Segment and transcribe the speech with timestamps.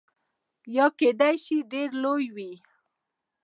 [0.75, 2.51] یا کیدای شي ډیر لوی وي.